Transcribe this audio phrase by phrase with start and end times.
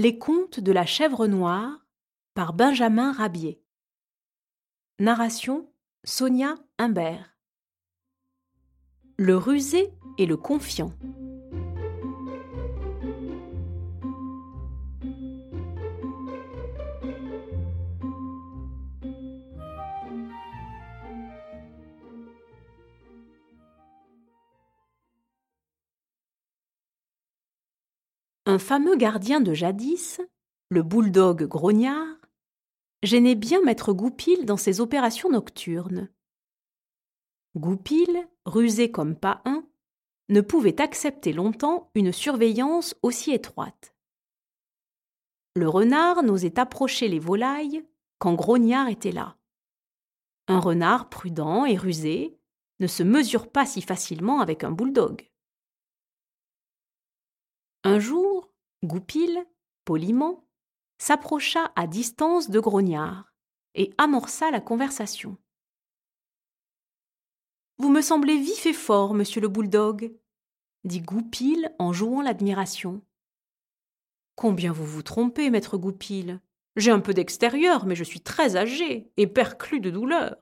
[0.00, 1.84] Les contes de la chèvre noire
[2.34, 3.60] par Benjamin Rabier.
[5.00, 5.68] Narration
[6.04, 7.36] Sonia Imbert.
[9.16, 10.92] Le rusé et le confiant.
[28.48, 30.22] Un fameux gardien de jadis,
[30.70, 32.16] le bouledogue grognard,
[33.02, 36.08] gênait bien maître Goupil dans ses opérations nocturnes.
[37.56, 39.68] Goupil, rusé comme pas un,
[40.30, 43.94] ne pouvait accepter longtemps une surveillance aussi étroite.
[45.54, 47.84] Le renard n'osait approcher les volailles
[48.18, 49.36] quand Grognard était là.
[50.46, 52.38] Un renard prudent et rusé
[52.80, 55.28] ne se mesure pas si facilement avec un bouledogue.
[57.88, 58.52] Un jour,
[58.84, 59.46] Goupil,
[59.86, 60.44] poliment,
[60.98, 63.32] s'approcha à distance de Grognard
[63.74, 65.38] et amorça la conversation.
[67.78, 70.12] Vous me semblez vif et fort, monsieur le bouledogue,
[70.84, 73.00] dit Goupil en jouant l'admiration.
[74.36, 76.42] Combien vous vous trompez, maître Goupil.
[76.76, 80.36] J'ai un peu d'extérieur, mais je suis très âgé et perclus de douleur.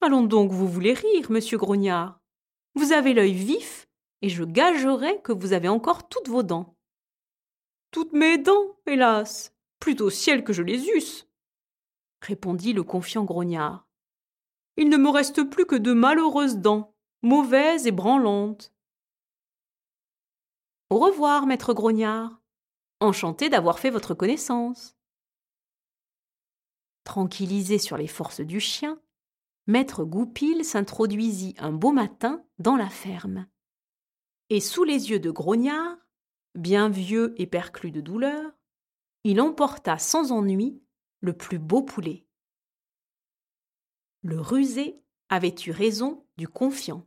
[0.00, 2.22] Allons donc, vous voulez rire, monsieur Grognard.
[2.74, 3.86] Vous avez l'œil vif
[4.22, 6.76] et je gagerai que vous avez encore toutes vos dents.
[7.90, 9.54] Toutes mes dents, hélas.
[9.78, 11.28] Plutôt ciel que je les eusse.
[12.20, 13.86] répondit le confiant grognard.
[14.76, 18.72] Il ne me reste plus que de malheureuses dents, mauvaises et branlantes.
[20.90, 22.40] Au revoir, maître grognard.
[23.00, 24.96] Enchanté d'avoir fait votre connaissance.
[27.04, 28.98] Tranquillisé sur les forces du chien,
[29.66, 33.46] maître Goupil s'introduisit un beau matin dans la ferme
[34.50, 35.96] et sous les yeux de Grognard,
[36.54, 38.52] bien vieux et perclus de douleur,
[39.24, 40.82] il emporta sans ennui
[41.20, 42.26] le plus beau poulet.
[44.22, 47.06] Le rusé avait eu raison du confiant.